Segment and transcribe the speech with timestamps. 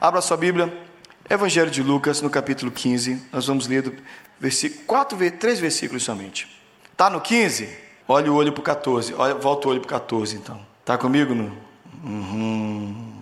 [0.00, 0.72] Abra sua Bíblia,
[1.28, 3.20] Evangelho de Lucas, no capítulo 15.
[3.32, 3.92] Nós vamos ler do
[4.38, 6.46] versículo, quatro, três versículos somente.
[6.92, 7.68] Está no 15?
[8.06, 9.12] Olha o olho para o 14.
[9.14, 10.64] Olha, volta o olho para o 14, então.
[10.80, 11.34] Está comigo?
[11.34, 11.52] No?
[12.04, 13.12] Uhum.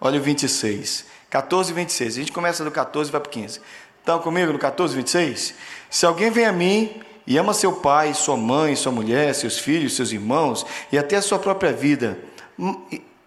[0.00, 1.06] Olha o 26.
[1.30, 2.16] 14 e 26.
[2.16, 3.60] A gente começa do 14 e vai para o 15.
[4.00, 5.54] Estão comigo no 14 e 26?
[5.88, 9.94] Se alguém vem a mim e ama seu pai, sua mãe, sua mulher, seus filhos,
[9.94, 12.18] seus irmãos e até a sua própria vida,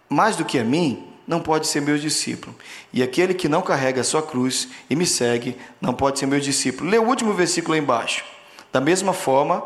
[0.10, 2.56] mais do que a mim, não pode ser meu discípulo.
[2.92, 6.40] E aquele que não carrega a sua cruz e me segue, não pode ser meu
[6.40, 6.90] discípulo.
[6.90, 8.26] Lê o último versículo aí embaixo.
[8.74, 9.64] Da mesma forma,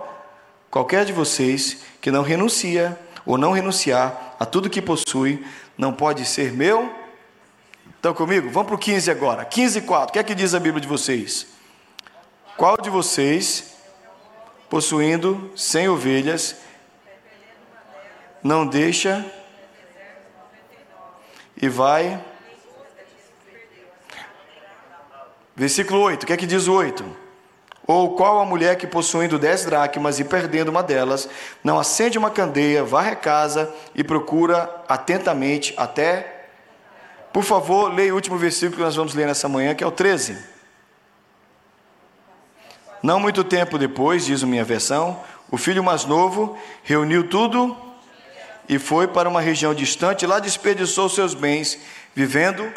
[0.70, 5.42] qualquer de vocês que não renuncia ou não renunciar a tudo que possui,
[5.78, 6.94] não pode ser meu.
[7.95, 8.50] Estão comigo?
[8.50, 9.45] Vamos para o 15 agora.
[9.45, 10.09] 15 e 4.
[10.09, 11.48] O que é que diz a Bíblia de vocês?
[12.58, 13.73] Qual de vocês,
[14.70, 16.58] possuindo cem ovelhas,
[18.44, 19.26] não deixa
[21.62, 22.20] e vai.
[25.56, 27.24] Versículo 8, o que é que diz o 8?
[27.86, 31.30] Ou qual a mulher que possuindo dez dracmas e perdendo uma delas,
[31.64, 36.48] não acende uma candeia, varre a casa e procura atentamente até.
[37.34, 39.92] Por favor, leia o último versículo que nós vamos ler nessa manhã, que é o
[39.92, 40.38] 13.
[43.02, 45.20] Não muito tempo depois, diz a minha versão,
[45.52, 47.76] o filho mais novo reuniu tudo
[48.67, 51.80] e foi para uma região distante, lá desperdiçou seus bens,
[52.16, 52.72] vivendo,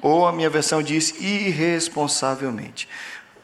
[0.00, 2.88] ou a minha versão diz, irresponsavelmente.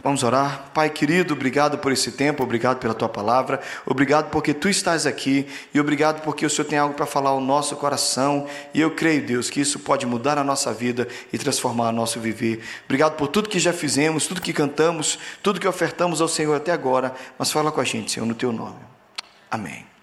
[0.05, 0.71] Vamos orar.
[0.75, 5.47] Pai querido, obrigado por esse tempo, obrigado pela tua palavra, obrigado porque tu estás aqui
[5.73, 8.47] e obrigado porque o Senhor tem algo para falar ao nosso coração.
[8.75, 12.21] E eu creio, Deus, que isso pode mudar a nossa vida e transformar o nosso
[12.21, 12.63] viver.
[12.85, 16.71] Obrigado por tudo que já fizemos, tudo que cantamos, tudo que ofertamos ao Senhor até
[16.71, 17.15] agora.
[17.39, 18.81] Mas fala com a gente, Senhor, no teu nome.
[19.51, 19.94] Amém.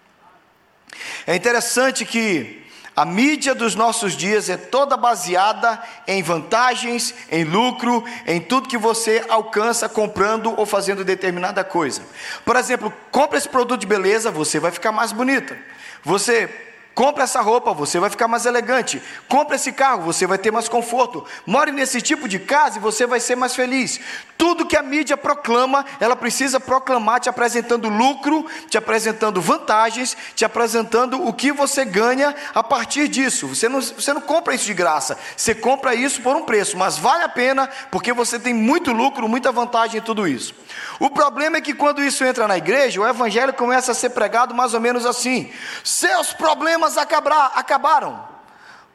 [1.25, 2.61] É interessante que
[2.95, 8.77] a mídia dos nossos dias é toda baseada em vantagens, em lucro, em tudo que
[8.77, 12.01] você alcança comprando ou fazendo determinada coisa.
[12.43, 15.57] Por exemplo, compra esse produto de beleza, você vai ficar mais bonita.
[16.03, 19.01] Você Compre essa roupa, você vai ficar mais elegante.
[19.29, 21.25] Compre esse carro, você vai ter mais conforto.
[21.45, 23.99] More nesse tipo de casa e você vai ser mais feliz.
[24.37, 30.43] Tudo que a mídia proclama, ela precisa proclamar te apresentando lucro, te apresentando vantagens, te
[30.43, 33.47] apresentando o que você ganha a partir disso.
[33.47, 36.97] Você não, você não compra isso de graça, você compra isso por um preço, mas
[36.97, 40.53] vale a pena porque você tem muito lucro, muita vantagem em tudo isso.
[40.99, 44.53] O problema é que quando isso entra na igreja, o evangelho começa a ser pregado
[44.53, 45.51] mais ou menos assim:
[45.83, 48.29] seus problemas acabaram.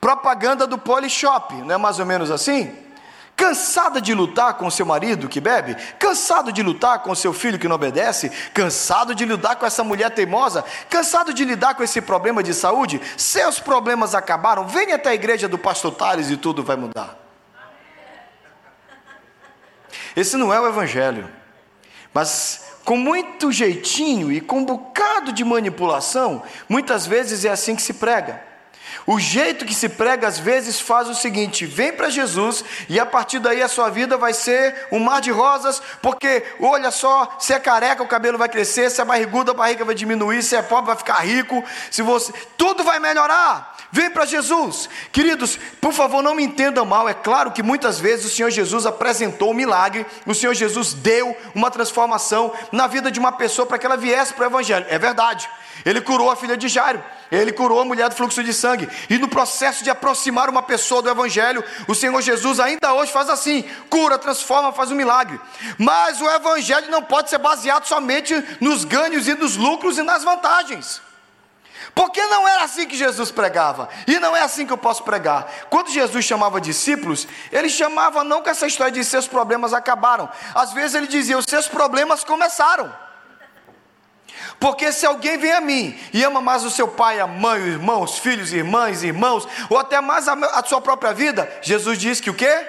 [0.00, 2.86] Propaganda do Polishop, não é mais ou menos assim?
[3.36, 5.74] Cansada de lutar com seu marido que bebe?
[5.98, 8.30] Cansado de lutar com seu filho que não obedece?
[8.54, 10.64] Cansado de lidar com essa mulher teimosa?
[10.88, 12.98] Cansado de lidar com esse problema de saúde?
[13.16, 14.66] Seus problemas acabaram?
[14.66, 17.18] Venha até a igreja do pastor Tales e tudo vai mudar.
[20.16, 21.30] Esse não é o evangelho.
[22.14, 27.82] Mas com muito jeitinho e com um bocado de manipulação, muitas vezes é assim que
[27.82, 28.40] se prega.
[29.04, 33.06] O jeito que se prega às vezes faz o seguinte: vem para Jesus e a
[33.06, 37.52] partir daí a sua vida vai ser um mar de rosas, porque olha só, se
[37.52, 40.62] é careca o cabelo vai crescer, se é barrigudo a barriga vai diminuir, se é
[40.62, 43.76] pobre vai ficar rico, se você tudo vai melhorar.
[43.92, 44.88] Vem para Jesus.
[45.12, 47.08] Queridos, por favor, não me entendam mal.
[47.08, 51.36] É claro que muitas vezes o Senhor Jesus apresentou um milagre, o Senhor Jesus deu
[51.54, 54.86] uma transformação na vida de uma pessoa para que ela viesse para o Evangelho.
[54.88, 55.48] É verdade.
[55.84, 58.85] Ele curou a filha de Jairo, ele curou a mulher do fluxo de sangue.
[59.08, 63.28] E no processo de aproximar uma pessoa do Evangelho, o Senhor Jesus ainda hoje faz
[63.28, 65.40] assim: cura, transforma, faz um milagre.
[65.78, 70.24] Mas o Evangelho não pode ser baseado somente nos ganhos e nos lucros e nas
[70.24, 71.02] vantagens.
[71.94, 75.50] Porque não era assim que Jesus pregava, e não é assim que eu posso pregar.
[75.70, 80.72] Quando Jesus chamava discípulos, ele chamava não com essa história de seus problemas acabaram, às
[80.72, 83.05] vezes ele dizia: os seus problemas começaram.
[84.58, 88.18] Porque se alguém vem a mim e ama mais o seu pai, a mãe, os
[88.18, 92.34] filhos, irmãs, irmãos, ou até mais a, a sua própria vida, Jesus diz que o
[92.34, 92.66] quê?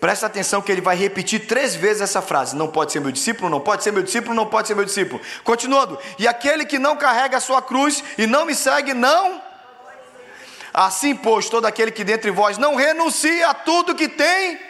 [0.00, 3.48] Presta atenção que ele vai repetir três vezes essa frase: não pode ser meu discípulo,
[3.48, 5.20] não pode ser meu discípulo, não pode ser meu discípulo.
[5.42, 9.42] Continuando: e aquele que não carrega a sua cruz e não me segue, não.
[10.72, 14.60] Assim, pois, todo aquele que dentre vós não renuncia a tudo que tem.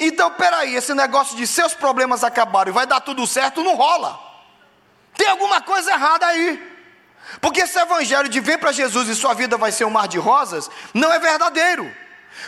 [0.00, 4.18] Então, peraí, esse negócio de seus problemas acabaram e vai dar tudo certo, não rola.
[5.14, 6.70] Tem alguma coisa errada aí.
[7.38, 10.18] Porque esse evangelho de vem para Jesus e sua vida vai ser um mar de
[10.18, 11.94] rosas, não é verdadeiro.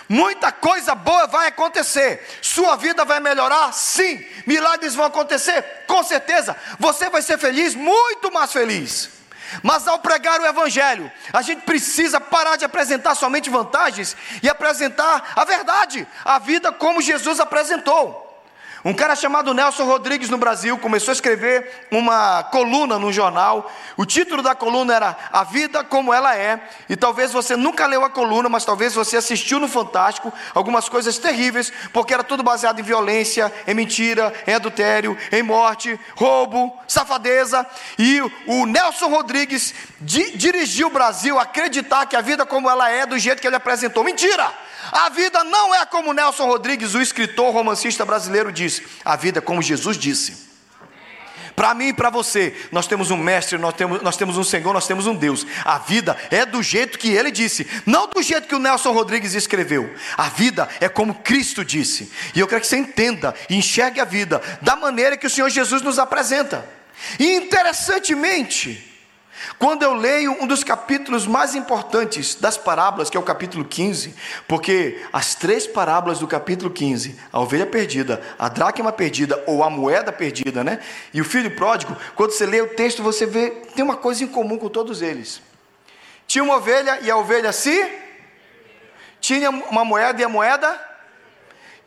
[0.09, 2.27] Muita coisa boa vai acontecer.
[2.41, 3.73] Sua vida vai melhorar?
[3.73, 4.25] Sim.
[4.47, 5.85] Milagres vão acontecer?
[5.87, 6.57] Com certeza.
[6.79, 9.22] Você vai ser feliz, muito mais feliz.
[9.63, 15.33] Mas ao pregar o Evangelho, a gente precisa parar de apresentar somente vantagens e apresentar
[15.35, 18.22] a verdade, a vida como Jesus apresentou.
[18.84, 23.70] Um cara chamado Nelson Rodrigues no Brasil começou a escrever uma coluna no jornal.
[23.96, 26.61] O título da coluna era A Vida Como Ela É.
[26.88, 31.17] E talvez você nunca leu a coluna, mas talvez você assistiu no Fantástico algumas coisas
[31.17, 37.64] terríveis, porque era tudo baseado em violência, em mentira, em adultério, em morte, roubo, safadeza.
[37.96, 42.90] E o Nelson Rodrigues di dirigiu o Brasil a acreditar que a vida como ela
[42.90, 44.02] é, do jeito que ele apresentou.
[44.02, 44.52] Mentira!
[44.90, 48.50] A vida não é como Nelson Rodrigues, o escritor romancista brasileiro,
[49.05, 50.53] A vida como Jesus disse.
[51.55, 54.73] Para mim e para você, nós temos um mestre, nós temos, nós temos um Senhor,
[54.73, 55.47] nós temos um Deus.
[55.65, 59.35] A vida é do jeito que ele disse, não do jeito que o Nelson Rodrigues
[59.35, 59.93] escreveu.
[60.17, 62.11] A vida é como Cristo disse.
[62.35, 65.83] E eu quero que você entenda enxergue a vida da maneira que o Senhor Jesus
[65.83, 66.67] nos apresenta.
[67.19, 68.92] E interessantemente,
[69.59, 74.15] quando eu leio um dos capítulos mais importantes das parábolas, que é o capítulo 15,
[74.47, 79.71] porque as três parábolas do capítulo 15, a ovelha perdida, a dracma perdida ou a
[79.71, 80.81] moeda perdida, né?
[81.12, 84.29] E o filho pródigo, quando você lê o texto, você vê, tem uma coisa em
[84.29, 85.41] comum com todos eles.
[86.27, 87.91] Tinha uma ovelha e a ovelha se
[89.21, 90.93] tinha uma moeda e a moeda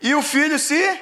[0.02, 1.00] e o filho se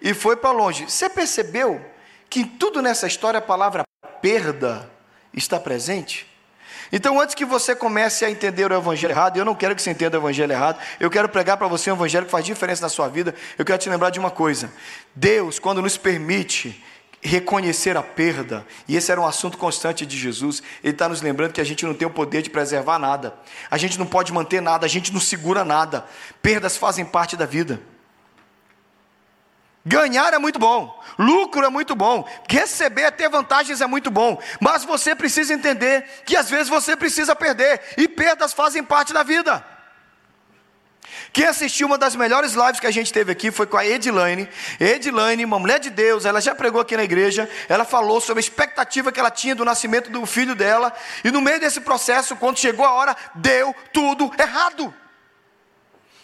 [0.00, 0.84] e foi para longe.
[0.84, 1.80] Você percebeu
[2.28, 3.84] que em tudo nessa história a palavra
[4.20, 4.91] perda
[5.34, 6.26] está presente?
[6.92, 9.90] Então, antes que você comece a entender o evangelho errado, eu não quero que você
[9.90, 12.90] entenda o evangelho errado, eu quero pregar para você um evangelho que faz diferença na
[12.90, 13.34] sua vida.
[13.56, 14.70] Eu quero te lembrar de uma coisa:
[15.14, 16.84] Deus, quando nos permite
[17.22, 21.52] reconhecer a perda, e esse era um assunto constante de Jesus, ele está nos lembrando
[21.52, 23.34] que a gente não tem o poder de preservar nada,
[23.70, 26.04] a gente não pode manter nada, a gente não segura nada,
[26.42, 27.80] perdas fazem parte da vida.
[29.84, 34.84] Ganhar é muito bom, lucro é muito bom, receber, ter vantagens é muito bom, mas
[34.84, 39.72] você precisa entender que às vezes você precisa perder, e perdas fazem parte da vida.
[41.32, 44.48] Quem assistiu uma das melhores lives que a gente teve aqui foi com a Edilane.
[44.78, 47.48] Edilane, uma mulher de Deus, ela já pregou aqui na igreja.
[47.68, 50.92] Ela falou sobre a expectativa que ela tinha do nascimento do filho dela.
[51.24, 54.94] E no meio desse processo, quando chegou a hora, deu tudo errado.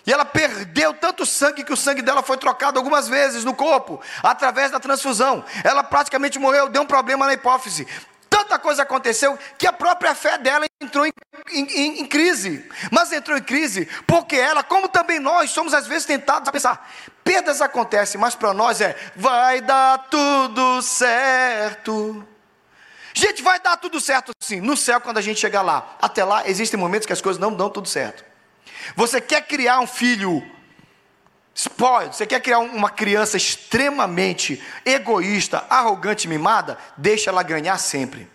[0.08, 4.00] E ela perdeu tanto sangue que o sangue dela foi trocado algumas vezes no corpo,
[4.22, 5.44] através da transfusão.
[5.62, 7.86] Ela praticamente morreu, deu um problema na hipófise.
[8.30, 11.12] Tanta coisa aconteceu que a própria fé dela entrou em,
[11.50, 12.66] em, em, crise.
[12.90, 16.90] Mas entrou em crise porque ela, como também nós, somos às vezes tentados a pensar:
[17.22, 22.26] perdas acontecem, mas para nós é vai dar tudo certo.
[23.12, 25.98] Gente, vai dar tudo certo sim, no céu quando a gente chegar lá.
[26.00, 28.27] Até lá, existem momentos que as coisas não dão tudo certo.
[28.94, 30.42] Você quer criar um filho
[31.54, 36.78] spoiled, você quer criar uma criança extremamente egoísta, arrogante, mimada?
[36.96, 38.28] Deixa ela ganhar sempre.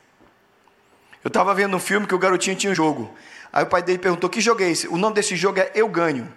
[1.24, 3.16] Eu estava vendo um filme que o garotinho tinha um jogo.
[3.52, 4.88] Aí o pai dele perguntou: Que jogo é esse?
[4.88, 6.32] O nome desse jogo é Eu Ganho.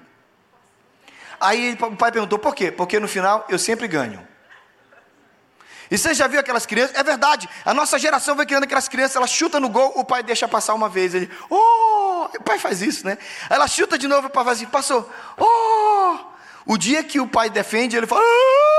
[1.40, 2.70] Aí o pai perguntou: Por quê?
[2.70, 4.26] Porque no final eu sempre ganho.
[5.90, 6.96] E você já viu aquelas crianças?
[6.96, 10.22] É verdade, a nossa geração vai criando aquelas crianças, ela chuta no gol, o pai
[10.22, 11.14] deixa passar uma vez.
[11.14, 12.28] Ele, oh!
[12.38, 13.16] O pai faz isso, né?
[13.48, 16.16] Ela chuta de novo, o pai faz assim, passou, oh!
[16.64, 18.76] O dia que o pai defende, ele fala, oh!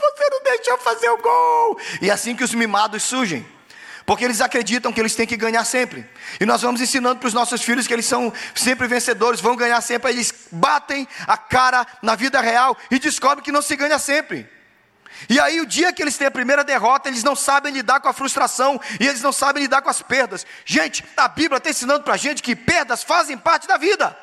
[0.00, 1.78] Você não deixou fazer o gol.
[2.00, 3.46] E é assim que os mimados surgem.
[4.04, 6.08] Porque eles acreditam que eles têm que ganhar sempre.
[6.40, 9.80] E nós vamos ensinando para os nossos filhos que eles são sempre vencedores, vão ganhar
[9.80, 10.10] sempre.
[10.10, 14.48] Eles batem a cara na vida real e descobrem que não se ganha sempre.
[15.28, 18.08] E aí, o dia que eles têm a primeira derrota, eles não sabem lidar com
[18.08, 20.46] a frustração e eles não sabem lidar com as perdas.
[20.64, 24.16] Gente, a Bíblia está ensinando para a gente que perdas fazem parte da vida.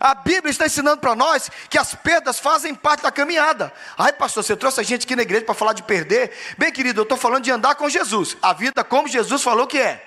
[0.00, 3.72] A Bíblia está ensinando para nós que as perdas fazem parte da caminhada.
[3.96, 6.32] Ai, pastor, você trouxe a gente aqui na igreja para falar de perder.
[6.56, 8.36] Bem, querido, eu estou falando de andar com Jesus.
[8.40, 10.04] A vida como Jesus falou que é.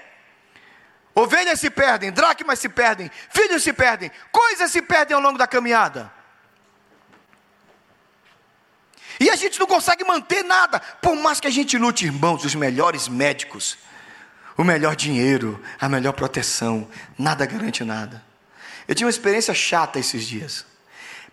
[1.13, 5.45] Ovelhas se perdem, dracmas se perdem, filhos se perdem, coisas se perdem ao longo da
[5.45, 6.09] caminhada.
[9.21, 12.55] E a gente não consegue manter nada, por mais que a gente lute, irmãos, os
[12.55, 13.77] melhores médicos,
[14.57, 16.87] o melhor dinheiro, a melhor proteção,
[17.19, 18.23] nada garante nada.
[18.87, 20.65] Eu tive uma experiência chata esses dias.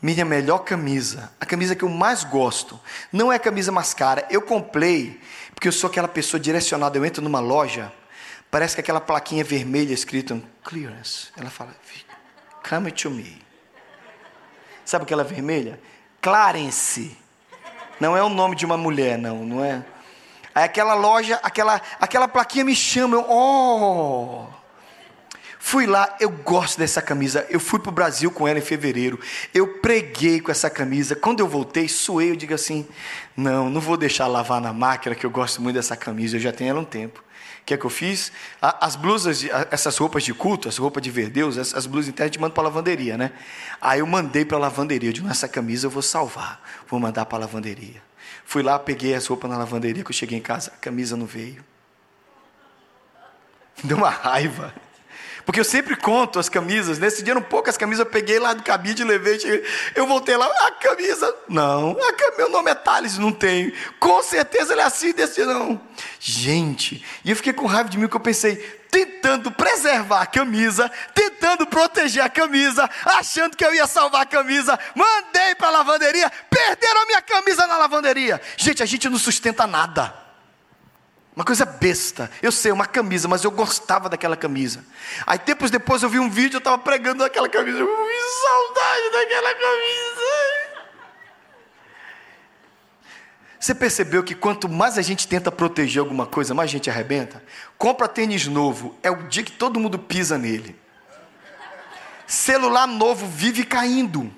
[0.03, 2.79] Minha melhor camisa, a camisa que eu mais gosto,
[3.11, 4.27] não é a camisa mais cara.
[4.29, 5.19] Eu comprei,
[5.55, 6.99] porque eu sou aquela pessoa direcionada.
[6.99, 7.91] Eu entro numa loja,
[8.51, 11.29] parece que aquela plaquinha vermelha escrita clearance.
[11.39, 11.75] Ela fala,
[12.69, 13.41] come to me.
[14.85, 15.81] Sabe aquela vermelha?
[16.21, 17.17] Clarence.
[18.01, 19.85] Não é o nome de uma mulher, não, não é?
[20.55, 24.59] Aí aquela loja, aquela, aquela plaquinha me chama, eu, oh!
[25.61, 27.47] Fui lá, eu gosto dessa camisa.
[27.51, 29.21] Eu fui para o Brasil com ela em fevereiro.
[29.53, 31.15] Eu preguei com essa camisa.
[31.15, 32.31] Quando eu voltei, suei.
[32.31, 32.87] Eu digo assim:
[33.37, 36.37] não, não vou deixar lavar na máquina, que eu gosto muito dessa camisa.
[36.37, 37.23] Eu já tenho ela um tempo.
[37.69, 38.33] Que é que eu fiz?
[38.63, 42.41] As blusas, essas roupas de culto, as roupas de ver Deus, as blusas internas gente
[42.41, 43.31] manda para a lavanderia, né?
[43.79, 45.11] Aí eu mandei para a lavanderia.
[45.11, 48.03] Eu disse, essa camisa eu vou salvar, vou mandar para a lavanderia.
[48.43, 51.27] Fui lá, peguei as roupas na lavanderia, que eu cheguei em casa, a camisa não
[51.27, 51.63] veio.
[53.85, 54.75] Deu uma raiva.
[55.49, 56.99] Porque eu sempre conto as camisas.
[56.99, 59.41] Nesse dia, um pouco as camisas eu peguei lá do cabide levei.
[59.41, 59.65] Cheguei,
[59.95, 61.35] eu voltei lá, a camisa.
[61.49, 63.73] Não, a, meu nome é Thales, não tem.
[63.99, 65.81] Com certeza ele é assim, desse não.
[66.21, 68.57] Gente, e eu fiquei com raiva de mim, que eu pensei,
[68.91, 74.79] tentando preservar a camisa, tentando proteger a camisa, achando que eu ia salvar a camisa,
[74.95, 78.39] mandei para a lavanderia, perderam a minha camisa na lavanderia.
[78.55, 80.28] Gente, a gente não sustenta nada.
[81.39, 82.29] Uma coisa besta.
[82.43, 84.85] Eu sei, uma camisa, mas eu gostava daquela camisa.
[85.25, 87.79] Aí tempos depois eu vi um vídeo, eu estava pregando naquela camisa.
[87.79, 90.89] Eu vi saudade daquela camisa.
[93.61, 97.41] Você percebeu que quanto mais a gente tenta proteger alguma coisa, mais a gente arrebenta?
[97.79, 100.77] Compra tênis novo, é o dia que todo mundo pisa nele.
[102.27, 104.35] Celular novo vive caindo.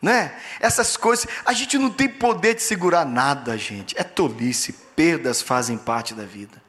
[0.00, 0.32] Né?
[0.60, 3.98] Essas coisas, a gente não tem poder de segurar nada, gente.
[3.98, 6.62] É tolice, Perdas fazem parte da vida.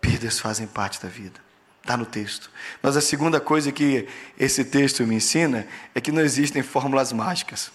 [0.00, 1.40] Perdas fazem parte da vida.
[1.80, 2.50] Está no texto.
[2.82, 7.70] Mas a segunda coisa que esse texto me ensina é que não existem fórmulas mágicas.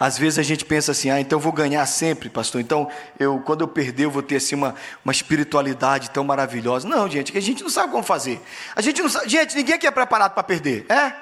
[0.00, 2.60] Às vezes a gente pensa assim, ah, então eu vou ganhar sempre, pastor.
[2.60, 6.88] Então, eu, quando eu perder, eu vou ter assim, uma, uma espiritualidade tão maravilhosa.
[6.88, 8.40] Não, gente, que a gente não sabe como fazer.
[8.74, 11.14] A gente não sabe, gente, ninguém aqui é preparado para perder, é?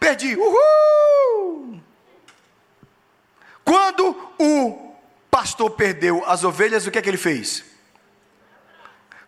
[0.00, 1.80] Perdi, uhul!
[3.64, 4.87] Quando o
[5.38, 7.64] pastor perdeu as ovelhas, o que é que ele fez?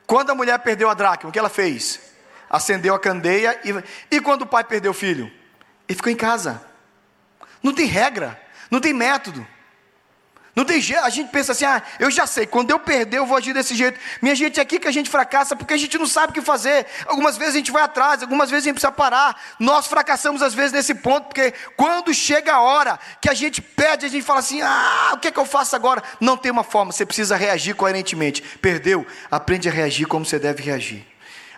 [0.09, 2.01] Quando a mulher perdeu a dracma, o que ela fez?
[2.49, 5.31] Acendeu a candeia e, e quando o pai perdeu o filho?
[5.89, 6.61] Ele ficou em casa.
[7.63, 9.47] Não tem regra, não tem método.
[10.55, 13.27] Não tem jeito, a gente pensa assim, ah, eu já sei, quando eu perder eu
[13.27, 13.99] vou agir desse jeito.
[14.21, 16.43] Minha gente, é aqui que a gente fracassa porque a gente não sabe o que
[16.43, 16.87] fazer.
[17.07, 19.41] Algumas vezes a gente vai atrás, algumas vezes a gente precisa parar.
[19.59, 24.07] Nós fracassamos às vezes nesse ponto, porque quando chega a hora que a gente pede,
[24.07, 26.03] a gente fala assim, ah, o que é que eu faço agora?
[26.21, 28.43] Não tem uma forma, você precisa reagir coerentemente.
[28.61, 29.07] Perdeu?
[29.31, 31.10] Aprende a reagir como você deve reagir.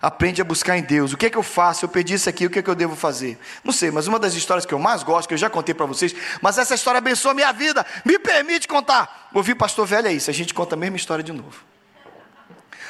[0.02, 1.12] Aprende a buscar em Deus.
[1.12, 1.84] O que é que eu faço?
[1.84, 3.38] Eu pedi isso aqui, o que é que eu devo fazer?
[3.62, 5.86] Não sei, mas uma das histórias que eu mais gosto, que eu já contei para
[5.86, 9.30] vocês, mas essa história abençoa a minha vida, me permite contar.
[9.32, 11.72] Ouvi pastor velho é isso, a gente conta a mesma história de novo.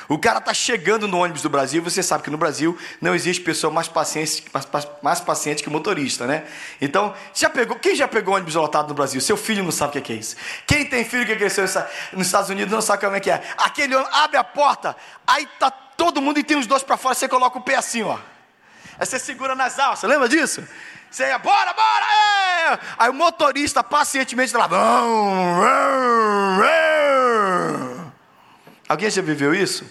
[0.08, 3.42] O cara está chegando no ônibus do Brasil, você sabe que no Brasil não existe
[3.42, 4.66] pessoa mais paciente, mais,
[5.02, 6.44] mais paciente que motorista, né?
[6.80, 9.20] Então, já pegou, quem já pegou ônibus lotado no Brasil?
[9.20, 10.36] Seu filho não sabe o que é isso.
[10.66, 11.64] Quem tem filho que cresceu
[12.12, 13.42] nos Estados Unidos não sabe como é que é.
[13.58, 15.70] Aquele abre a porta, aí tá
[16.02, 18.18] todo mundo e tem os dois para fora, você coloca o pé assim, ó.
[18.98, 20.66] Aí você segura nas alças, lembra disso?
[21.08, 22.04] Você ia, bora, bora!
[22.04, 22.78] É!
[22.98, 24.68] Aí o motorista pacientemente lá.
[28.88, 29.88] Alguém já viveu isso?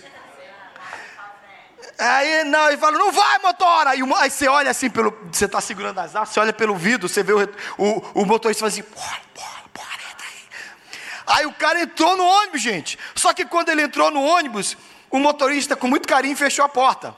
[1.97, 3.91] Aí não, ele fala, não vai, motora!
[3.91, 7.07] Aí, aí você olha assim, pelo, você está segurando as asas, você olha pelo vidro,
[7.07, 7.41] você vê o,
[7.77, 11.37] o, o motorista faz assim, bora, bora, bora, entra aí.
[11.37, 12.99] Aí o cara entrou no ônibus, gente.
[13.15, 14.75] Só que quando ele entrou no ônibus,
[15.11, 17.15] o motorista, com muito carinho, fechou a porta.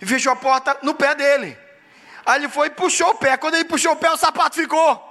[0.00, 1.56] E fechou a porta no pé dele.
[2.26, 3.36] Aí ele foi e puxou o pé.
[3.36, 5.06] Quando ele puxou o pé, o sapato ficou.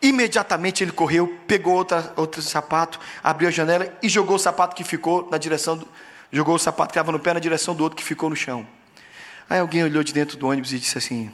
[0.00, 4.82] Imediatamente ele correu, pegou outra, outro sapato, abriu a janela e jogou o sapato que
[4.82, 5.86] ficou na direção do,
[6.32, 8.66] jogou o sapato que estava no pé na direção do outro que ficou no chão.
[9.48, 11.28] Aí alguém olhou de dentro do ônibus e disse assim: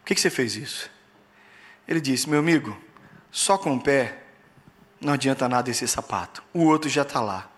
[0.00, 0.90] Por que, que você fez isso?
[1.86, 2.76] Ele disse: Meu amigo,
[3.30, 4.18] só com o pé
[5.00, 6.42] não adianta nada esse sapato.
[6.52, 7.50] O outro já está lá.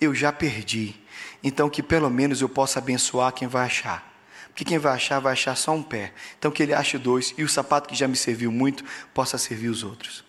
[0.00, 0.94] Eu já perdi.
[1.42, 4.14] Então que pelo menos eu possa abençoar quem vai achar.
[4.48, 6.12] Porque quem vai achar, vai achar só um pé.
[6.38, 9.68] Então que ele ache dois e o sapato que já me serviu muito possa servir
[9.68, 10.24] os outros.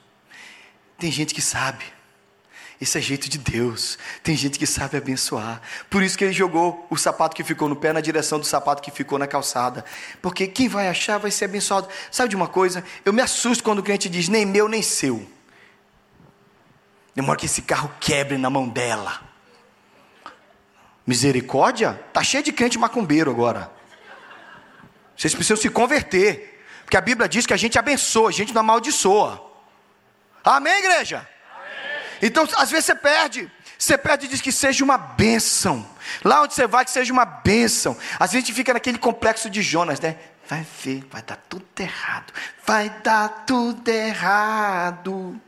[0.97, 1.85] Tem gente que sabe.
[2.79, 3.97] Isso é jeito de Deus.
[4.21, 5.61] Tem gente que sabe abençoar.
[5.89, 8.83] Por isso que ele jogou o sapato que ficou no pé na direção do sapato
[8.83, 9.83] que ficou na calçada.
[10.21, 11.87] Porque quem vai achar vai ser abençoado.
[12.11, 12.83] Sabe de uma coisa?
[13.03, 15.36] Eu me assusto quando o cliente diz nem meu nem seu.
[17.17, 19.19] Demora que esse carro quebre na mão dela.
[21.03, 21.99] Misericórdia?
[22.13, 23.71] Tá cheio de crente macumbeiro agora.
[25.15, 26.63] Vocês precisam se converter.
[26.83, 29.43] Porque a Bíblia diz que a gente abençoa, a gente não amaldiçoa.
[30.43, 31.27] Amém, igreja?
[31.55, 32.19] Amém.
[32.21, 33.51] Então, às vezes você perde.
[33.79, 35.89] Você perde e diz que seja uma bênção.
[36.23, 37.97] Lá onde você vai, que seja uma bênção.
[38.19, 40.17] Às vezes a gente fica naquele complexo de Jonas, né?
[40.47, 42.31] Vai ver, vai dar tudo errado.
[42.63, 45.41] Vai dar tudo errado.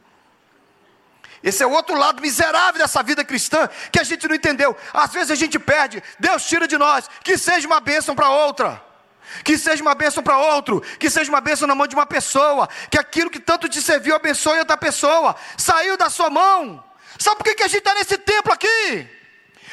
[1.44, 4.76] Esse é o outro lado miserável dessa vida cristã que a gente não entendeu.
[4.94, 8.82] Às vezes a gente perde, Deus tira de nós, que seja uma bênção para outra.
[9.44, 12.68] Que seja uma bênção para outro, que seja uma bênção na mão de uma pessoa,
[12.90, 15.36] que aquilo que tanto te serviu abençoe outra pessoa.
[15.56, 16.84] Saiu da sua mão,
[17.20, 19.10] Sabe por que, que a gente está nesse templo aqui?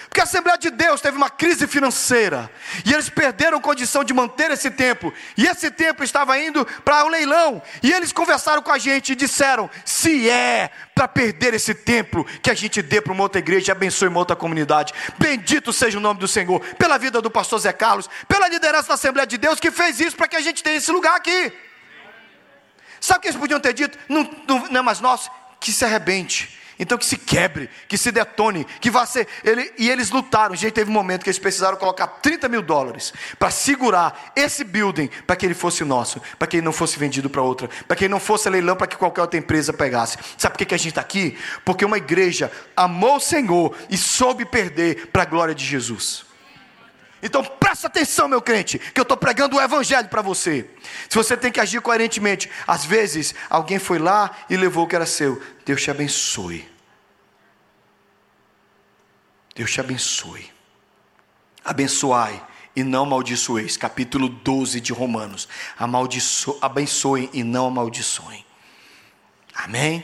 [0.09, 2.51] Porque a Assembleia de Deus teve uma crise financeira
[2.85, 5.13] e eles perderam condição de manter esse templo.
[5.37, 7.63] E esse templo estava indo para o um leilão.
[7.83, 12.51] E eles conversaram com a gente e disseram: se é para perder esse templo, que
[12.51, 14.95] a gente dê para uma outra igreja e abençoe uma outra comunidade.
[15.19, 18.95] Bendito seja o nome do Senhor, pela vida do pastor Zé Carlos, pela liderança da
[18.95, 21.53] Assembleia de Deus que fez isso para que a gente tenha esse lugar aqui.
[23.01, 23.99] Sabe o que eles podiam ter dito?
[24.09, 25.31] Não, não, não é mais nosso?
[25.61, 29.27] Que se arrebente então que se quebre, que se detone, que vá ser.
[29.43, 30.55] Ele, e eles lutaram.
[30.55, 35.09] Gente, teve um momento que eles precisaram colocar 30 mil dólares para segurar esse building
[35.27, 38.05] para que ele fosse nosso, para que ele não fosse vendido para outra, para que
[38.05, 40.19] ele não fosse leilão para que qualquer outra empresa pegasse.
[40.37, 41.39] Sabe por que, que a gente está aqui?
[41.65, 46.27] Porque uma igreja amou o Senhor e soube perder para a glória de Jesus.
[47.23, 50.69] Então presta atenção, meu crente, que eu estou pregando o evangelho para você.
[51.09, 54.95] Se você tem que agir coerentemente, às vezes alguém foi lá e levou o que
[54.95, 55.43] era seu.
[55.65, 56.69] Deus te abençoe.
[59.55, 60.53] Deus te abençoe.
[61.65, 62.45] Abençoai
[62.77, 63.77] e não amaldiçoeis.
[63.77, 65.49] Capítulo 12 de Romanos.
[65.79, 66.59] Amaldiço...
[66.61, 68.45] Abençoem e não amaldiçoem.
[69.55, 70.01] Amém?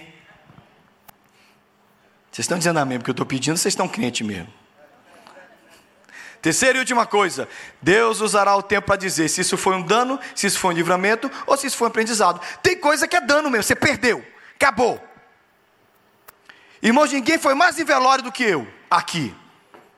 [2.33, 4.62] Vocês estão dizendo amém porque eu estou pedindo, vocês estão crentes mesmo.
[6.43, 7.49] Terceira e última coisa,
[7.81, 10.77] Deus usará o tempo para dizer se isso foi um dano, se isso foi um
[10.77, 12.41] livramento ou se isso foi um aprendizado.
[12.61, 15.01] Tem coisa que é dano mesmo, você perdeu, acabou.
[16.83, 19.33] Irmãos, ninguém foi mais em velório do que eu aqui,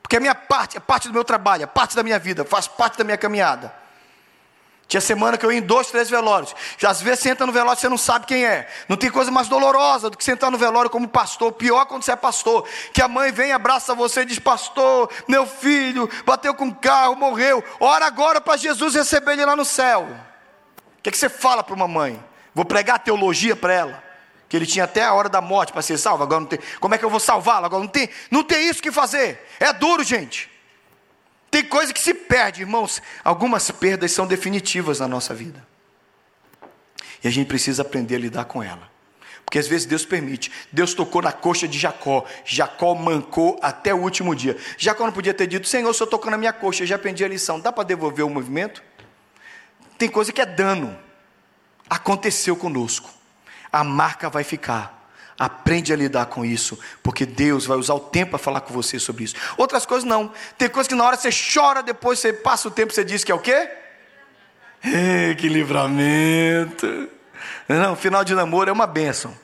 [0.03, 2.67] porque a minha parte é parte do meu trabalho, é parte da minha vida, faz
[2.67, 3.73] parte da minha caminhada.
[4.87, 6.55] Tinha semana que eu ia em dois, três velórios.
[6.85, 8.69] Às vezes você entra no velório e você não sabe quem é.
[8.87, 11.51] Não tem coisa mais dolorosa do que você entrar no velório como pastor.
[11.53, 12.67] Pior quando você é pastor.
[12.93, 17.63] Que a mãe vem, abraça você e diz: Pastor, meu filho bateu com carro, morreu.
[17.79, 20.07] Ora agora para Jesus receber ele lá no céu.
[20.99, 22.23] O que, é que você fala para uma mãe?
[22.53, 24.03] Vou pregar teologia para ela.
[24.47, 26.23] Que ele tinha até a hora da morte para ser salvo.
[26.23, 26.59] Agora não tem.
[26.79, 27.65] Como é que eu vou salvá-lo?
[27.65, 29.43] Agora não tem, não tem isso que fazer.
[29.59, 30.54] É duro, gente.
[31.55, 33.01] Tem coisa que se perde, irmãos.
[33.23, 35.65] Algumas perdas são definitivas na nossa vida.
[37.23, 38.91] E a gente precisa aprender a lidar com ela.
[39.45, 40.51] Porque às vezes Deus permite.
[40.69, 42.25] Deus tocou na coxa de Jacó.
[42.43, 44.57] Jacó mancou até o último dia.
[44.77, 47.23] Jacó não podia ter dito: Senhor, se eu tocou na minha coxa, eu já aprendi
[47.23, 47.57] a lição.
[47.57, 48.83] Dá para devolver o movimento?
[49.97, 50.99] Tem coisa que é dano.
[51.89, 53.09] Aconteceu conosco.
[53.71, 55.04] A marca vai ficar.
[55.37, 58.97] Aprende a lidar com isso, porque Deus vai usar o tempo para falar com você
[58.97, 59.35] sobre isso.
[59.57, 60.31] Outras coisas não.
[60.57, 63.23] Tem coisas que na hora você chora, depois você passa o tempo e você diz
[63.23, 63.69] que é o quê?
[65.37, 67.09] que livramento.
[67.67, 69.35] Não, final de namoro é uma bênção.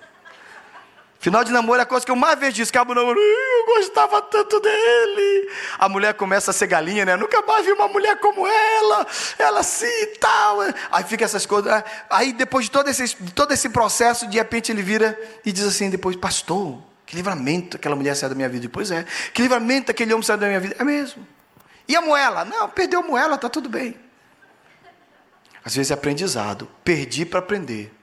[1.21, 4.23] Final de namoro é a coisa que eu mais vejo disso, a namoro, eu gostava
[4.23, 5.51] tanto dele.
[5.77, 7.15] A mulher começa a ser galinha, né?
[7.15, 9.05] Nunca mais vi uma mulher como ela,
[9.38, 10.57] ela assim e tal.
[10.91, 11.71] Aí fica essas coisas.
[11.71, 11.84] Né?
[12.10, 15.91] Aí depois de todo esse, todo esse processo, de repente ele vira e diz assim
[15.91, 18.63] depois, pastor, que livramento aquela mulher saiu da minha vida.
[18.63, 20.75] Depois é, que livramento aquele homem saiu da minha vida.
[20.79, 21.27] É mesmo.
[21.88, 22.43] E a moela?
[22.43, 23.95] Não, perdeu a moela, está tudo bem.
[25.63, 26.67] Às vezes é aprendizado.
[26.84, 27.93] Perdi para aprender.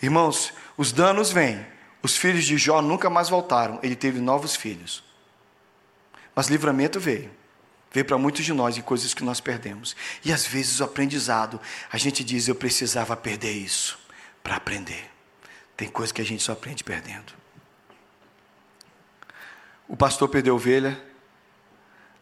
[0.00, 1.69] Irmãos, os danos vêm
[2.02, 5.02] os filhos de Jó nunca mais voltaram, ele teve novos filhos.
[6.34, 7.30] Mas livramento veio.
[7.92, 9.96] Veio para muitos de nós em coisas que nós perdemos.
[10.24, 11.60] E às vezes o aprendizado,
[11.90, 13.98] a gente diz, eu precisava perder isso
[14.42, 15.10] para aprender.
[15.76, 17.32] Tem coisa que a gente só aprende perdendo.
[19.88, 21.02] O pastor perdeu a ovelha,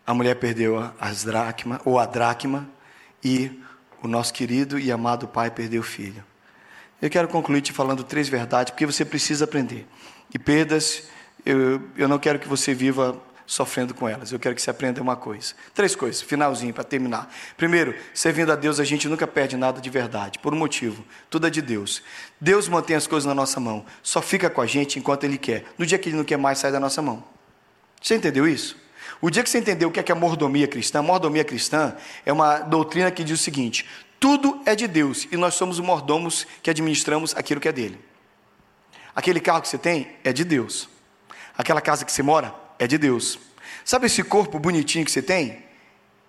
[0.07, 2.69] a mulher perdeu as dracma, ou a dracma,
[3.23, 3.63] e
[4.03, 6.25] o nosso querido e amado pai perdeu o filho.
[7.01, 9.87] Eu quero concluir te falando três verdades, porque você precisa aprender.
[10.35, 11.05] E perdas,
[11.47, 14.31] eu, eu não quero que você viva sofrendo com elas.
[14.31, 15.55] Eu quero que você aprenda uma coisa.
[15.75, 17.33] Três coisas, finalzinho, para terminar.
[17.57, 21.47] Primeiro, servindo a Deus, a gente nunca perde nada de verdade, por um motivo: tudo
[21.47, 22.03] é de Deus.
[22.41, 25.65] Deus mantém as coisas na nossa mão, só fica com a gente enquanto Ele quer.
[25.79, 27.25] No dia que Ele não quer mais, sai da nossa mão.
[28.01, 28.77] Você entendeu isso?
[29.21, 32.33] O dia que você entendeu o que é, que é mordomia cristã, mordomia cristã é
[32.33, 33.87] uma doutrina que diz o seguinte:
[34.21, 37.99] tudo é de Deus e nós somos os mordomos que administramos aquilo que é dele.
[39.15, 40.89] Aquele carro que você tem é de Deus.
[41.57, 43.39] Aquela casa que você mora é de Deus.
[43.85, 45.65] Sabe esse corpo bonitinho que você tem?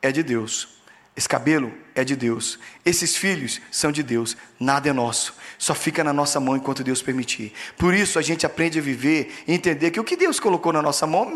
[0.02, 0.79] É de Deus.
[1.20, 2.58] Esse cabelo é de Deus.
[2.86, 4.38] Esses filhos são de Deus.
[4.58, 5.34] Nada é nosso.
[5.58, 7.52] Só fica na nossa mão enquanto Deus permitir.
[7.78, 10.82] Por isso a gente aprende a viver e entender que o que Deus colocou na
[10.82, 11.30] nossa mão,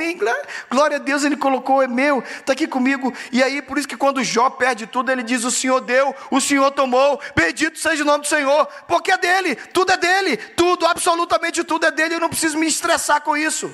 [0.71, 3.13] glória a Deus, Ele colocou, é meu, está aqui comigo.
[3.29, 6.39] E aí, por isso que quando Jó perde tudo, ele diz: O Senhor deu, o
[6.39, 10.85] Senhor tomou, bendito seja o nome do Senhor, porque é dele, tudo é dele, tudo,
[10.85, 12.15] absolutamente tudo é dele.
[12.15, 13.69] Eu não preciso me estressar com isso.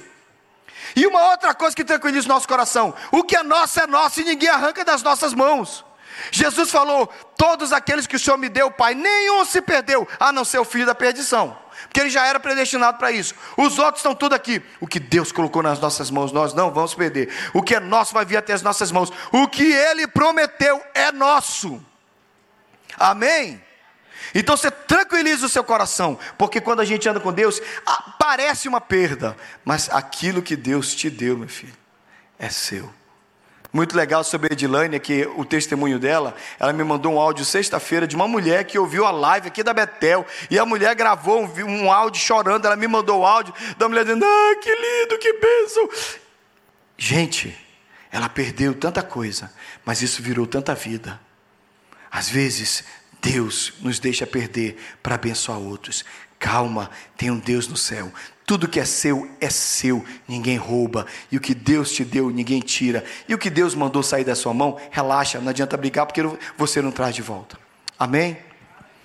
[0.96, 4.20] E uma outra coisa que tranquiliza o nosso coração: o que é nosso é nosso
[4.22, 5.88] e ninguém arranca das nossas mãos.
[6.32, 10.44] Jesus falou: Todos aqueles que o Senhor me deu, Pai, nenhum se perdeu, a não
[10.44, 11.58] ser o filho da perdição.
[11.84, 13.34] porque ele já era predestinado para isso.
[13.58, 14.62] Os outros estão tudo aqui.
[14.80, 17.34] O que Deus colocou nas nossas mãos, nós não vamos perder.
[17.54, 19.12] O que é nosso vai vir até as nossas mãos.
[19.32, 21.84] O que ele prometeu é nosso.
[22.98, 23.62] Amém?
[24.34, 27.62] Então você tranquiliza o seu coração, porque quando a gente anda com Deus,
[28.20, 31.74] parece uma perda, mas aquilo que Deus te deu, meu filho,
[32.38, 32.94] é seu.
[33.72, 38.08] Muito legal sobre a Edilane, que o testemunho dela, ela me mandou um áudio sexta-feira
[38.08, 41.84] de uma mulher que ouviu a live aqui da Betel, e a mulher gravou um,
[41.84, 45.34] um áudio chorando, ela me mandou o áudio da mulher dizendo, ah, que lindo, que
[45.34, 45.90] bênção.
[46.98, 47.56] Gente,
[48.12, 49.54] ela perdeu tanta coisa,
[49.86, 51.20] mas isso virou tanta vida.
[52.12, 52.84] Às vezes,
[53.22, 56.04] Deus nos deixa perder para abençoar outros.
[56.40, 58.12] Calma, tem um Deus no céu.
[58.50, 61.06] Tudo que é seu é seu, ninguém rouba.
[61.32, 63.04] E o que Deus te deu, ninguém tira.
[63.28, 66.24] E o que Deus mandou sair da sua mão, relaxa, não adianta brigar porque
[66.58, 67.60] você não traz de volta.
[68.00, 68.40] Amém?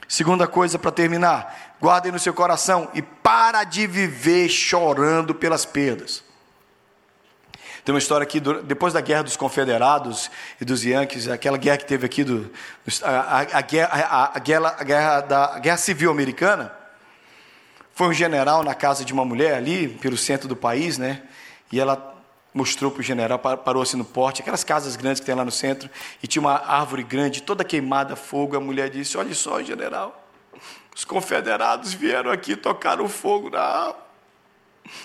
[0.08, 6.24] Segunda coisa para terminar, guardem no seu coração e para de viver chorando pelas perdas.
[7.84, 11.84] Tem uma história aqui, depois da guerra dos confederados e dos Yankees, aquela guerra que
[11.84, 12.50] teve aqui, do,
[13.02, 16.72] a, a, a, a, guerra, a guerra da a guerra civil americana,
[17.94, 21.22] foi um general na casa de uma mulher ali, pelo centro do país, né?
[21.70, 22.12] E ela
[22.52, 25.50] mostrou para o general, parou assim no porte, aquelas casas grandes que tem lá no
[25.50, 25.88] centro,
[26.22, 28.56] e tinha uma árvore grande, toda queimada, fogo.
[28.56, 30.28] A mulher disse: Olha só, general,
[30.94, 34.04] os confederados vieram aqui tocar o fogo na árvore.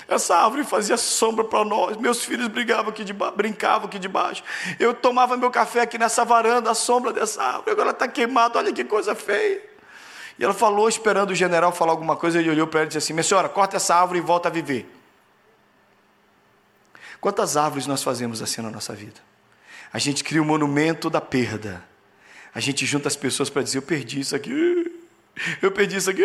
[0.07, 1.95] Essa árvore fazia sombra para nós.
[1.95, 4.43] Meus filhos brigavam aqui debaixo, brincavam aqui debaixo.
[4.79, 7.71] Eu tomava meu café aqui nessa varanda, a sombra dessa árvore.
[7.71, 9.68] Agora está queimado, olha que coisa feia.
[10.39, 12.97] E ela falou, esperando o general falar alguma coisa, ele olhou para ela e disse
[12.97, 14.89] assim: Minha senhora, corta essa árvore e volta a viver.
[17.19, 19.19] Quantas árvores nós fazemos assim na nossa vida?
[19.91, 21.83] A gente cria o um monumento da perda.
[22.55, 25.03] A gente junta as pessoas para dizer: Eu perdi isso aqui,
[25.61, 26.23] eu perdi isso aqui.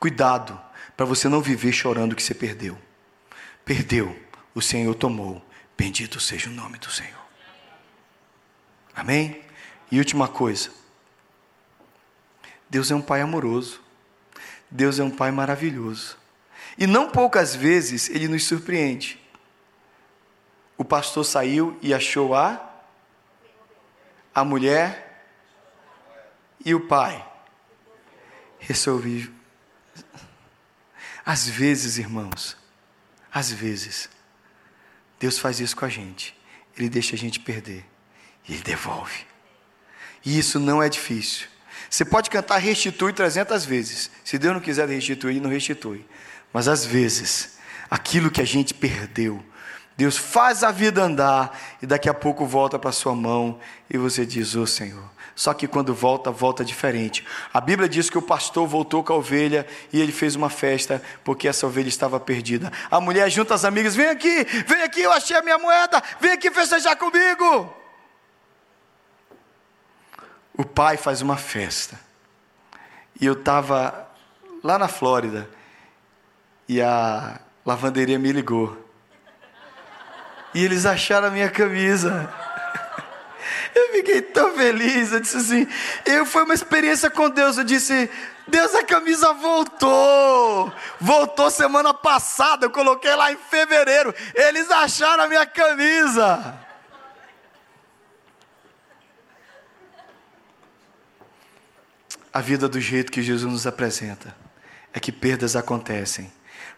[0.00, 0.60] Cuidado
[0.96, 2.76] para você não viver chorando que você perdeu.
[3.64, 4.20] Perdeu,
[4.52, 5.40] o Senhor tomou.
[5.76, 7.14] Bendito seja o nome do Senhor.
[8.96, 9.47] Amém?
[9.90, 10.70] E última coisa.
[12.68, 13.80] Deus é um Pai amoroso.
[14.70, 16.16] Deus é um Pai maravilhoso.
[16.76, 19.20] E não poucas vezes ele nos surpreende.
[20.76, 22.64] O pastor saiu e achou a
[24.34, 25.24] a mulher
[26.64, 27.26] e o pai.
[28.60, 29.32] Resolvi
[31.28, 32.56] às vezes, irmãos,
[33.30, 34.08] às vezes,
[35.20, 36.34] Deus faz isso com a gente.
[36.74, 37.84] Ele deixa a gente perder
[38.48, 39.26] e Ele devolve.
[40.24, 41.46] E isso não é difícil.
[41.88, 44.10] Você pode cantar restitui 300 vezes.
[44.24, 46.04] Se Deus não quiser restituir, não restitui.
[46.52, 47.58] Mas às vezes,
[47.90, 49.42] aquilo que a gente perdeu,
[49.96, 53.58] Deus faz a vida andar e daqui a pouco volta para sua mão
[53.90, 55.02] e você diz: Ô oh, Senhor,
[55.34, 57.26] só que quando volta, volta diferente.
[57.52, 61.02] A Bíblia diz que o pastor voltou com a ovelha e ele fez uma festa
[61.24, 62.72] porque essa ovelha estava perdida.
[62.90, 66.32] A mulher junta as amigas: vem aqui, vem aqui, eu achei a minha moeda, vem
[66.32, 67.77] aqui festejar comigo.
[70.58, 71.96] O pai faz uma festa.
[73.20, 74.08] E eu estava
[74.62, 75.48] lá na Flórida
[76.68, 78.76] e a lavanderia me ligou.
[80.52, 82.28] E eles acharam a minha camisa.
[83.72, 85.12] Eu fiquei tão feliz.
[85.12, 85.68] Eu disse assim:
[86.04, 87.56] eu foi uma experiência com Deus.
[87.56, 88.10] Eu disse:
[88.46, 90.72] Deus, a camisa voltou.
[91.00, 92.66] Voltou semana passada.
[92.66, 94.12] Eu coloquei lá em fevereiro.
[94.34, 96.58] Eles acharam a minha camisa.
[102.32, 104.36] A vida do jeito que Jesus nos apresenta
[104.92, 106.30] é que perdas acontecem,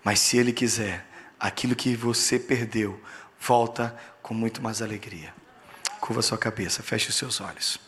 [0.05, 1.07] mas se Ele quiser,
[1.39, 3.01] aquilo que você perdeu
[3.41, 5.35] volta com muito mais alegria.
[6.01, 7.81] Curva sua cabeça, feche os seus olhos.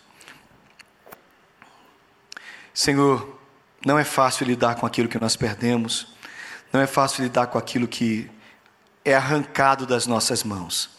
[2.75, 3.39] Senhor,
[3.85, 6.09] não é fácil lidar com aquilo que nós perdemos,
[6.73, 8.31] não é fácil lidar com aquilo que
[9.05, 10.91] é arrancado das nossas mãos.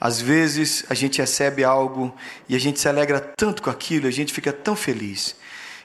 [0.00, 2.14] Às vezes a gente recebe algo
[2.48, 5.36] e a gente se alegra tanto com aquilo, a gente fica tão feliz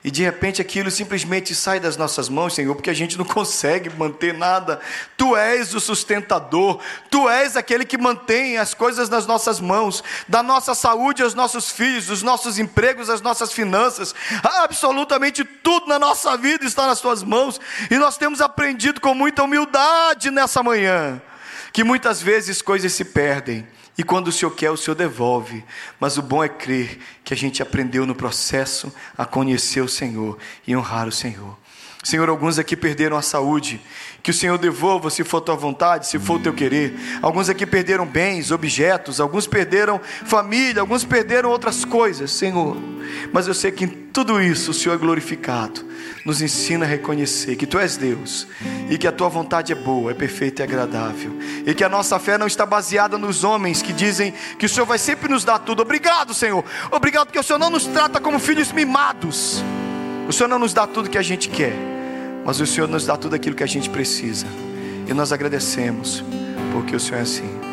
[0.05, 3.89] e de repente aquilo simplesmente sai das nossas mãos, Senhor, porque a gente não consegue
[3.89, 4.79] manter nada.
[5.17, 10.43] Tu és o sustentador, tu és aquele que mantém as coisas nas nossas mãos, da
[10.43, 14.13] nossa saúde aos nossos filhos, dos nossos empregos às nossas finanças,
[14.43, 19.41] absolutamente tudo na nossa vida está nas tuas mãos, e nós temos aprendido com muita
[19.41, 21.19] humildade nessa manhã,
[21.73, 25.63] que muitas vezes coisas se perdem e quando o Senhor quer, o Senhor devolve.
[25.99, 30.37] Mas o bom é crer que a gente aprendeu no processo a conhecer o Senhor
[30.67, 31.57] e honrar o Senhor.
[32.05, 33.81] Senhor, alguns aqui perderam a saúde.
[34.21, 36.93] Que o Senhor devolva, se for tua vontade, se for o teu querer.
[37.19, 42.77] Alguns aqui perderam bens, objetos, alguns perderam família, alguns perderam outras coisas, Senhor.
[43.33, 45.83] Mas eu sei que em tudo isso o Senhor é glorificado.
[46.23, 48.47] Nos ensina a reconhecer que tu és Deus
[48.87, 51.31] e que a tua vontade é boa, é perfeita e agradável.
[51.65, 54.85] E que a nossa fé não está baseada nos homens que dizem que o Senhor
[54.85, 55.81] vai sempre nos dar tudo.
[55.81, 56.63] Obrigado, Senhor.
[56.91, 59.63] Obrigado porque o Senhor não nos trata como filhos mimados.
[60.27, 61.73] O Senhor não nos dá tudo que a gente quer
[62.45, 64.45] mas o Senhor nos dá tudo aquilo que a gente precisa.
[65.07, 66.23] E nós agradecemos,
[66.71, 67.64] porque o Senhor é assim.